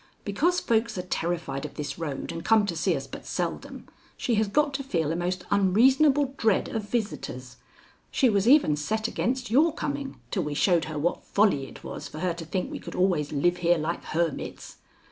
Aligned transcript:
"Because 0.25 0.59
folks 0.59 0.97
are 0.97 1.03
terrified 1.03 1.63
of 1.63 1.75
this 1.75 1.99
road 1.99 2.31
and 2.31 2.43
come 2.43 2.65
to 2.65 2.75
see 2.75 2.95
us 2.95 3.05
but 3.05 3.23
seldom, 3.23 3.87
she 4.17 4.33
has 4.33 4.47
got 4.47 4.73
to 4.73 4.83
feel 4.83 5.11
a 5.11 5.15
most 5.15 5.43
unreasonable 5.51 6.33
dread 6.39 6.67
of 6.69 6.89
visitors. 6.89 7.57
She 8.09 8.27
was 8.27 8.47
even 8.47 8.75
set 8.75 9.07
against 9.07 9.51
your 9.51 9.71
coming 9.71 10.19
till 10.31 10.41
we 10.41 10.55
showed 10.55 10.85
her 10.85 10.97
what 10.97 11.23
folly 11.23 11.67
it 11.67 11.83
was 11.83 12.07
for 12.07 12.17
her 12.17 12.33
to 12.33 12.45
think 12.45 12.71
we 12.71 12.79
could 12.79 12.95
always 12.95 13.31
live 13.31 13.57
here 13.57 13.77
like 13.77 14.03
hermits. 14.05 14.77